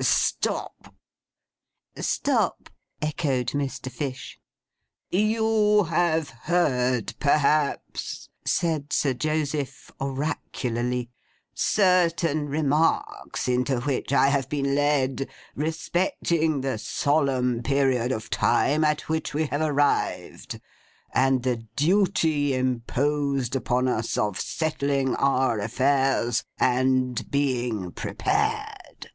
'Stop!' 0.00 0.94
'Stop!' 1.96 2.70
echoed 3.02 3.48
Mr. 3.48 3.90
Fish. 3.90 4.38
'You 5.10 5.86
have 5.90 6.30
heard, 6.42 7.14
perhaps,' 7.18 8.28
said 8.44 8.92
Sir 8.92 9.12
Joseph, 9.12 9.90
oracularly, 9.98 11.10
'certain 11.52 12.48
remarks 12.48 13.48
into 13.48 13.80
which 13.80 14.12
I 14.12 14.28
have 14.28 14.48
been 14.48 14.76
led 14.76 15.28
respecting 15.56 16.60
the 16.60 16.78
solemn 16.78 17.64
period 17.64 18.12
of 18.12 18.30
time 18.30 18.84
at 18.84 19.08
which 19.08 19.34
we 19.34 19.46
have 19.46 19.60
arrived, 19.62 20.60
and 21.12 21.42
the 21.42 21.56
duty 21.74 22.54
imposed 22.54 23.56
upon 23.56 23.88
us 23.88 24.16
of 24.16 24.40
settling 24.40 25.16
our 25.16 25.58
affairs, 25.58 26.44
and 26.60 27.28
being 27.32 27.90
prepared. 27.90 29.10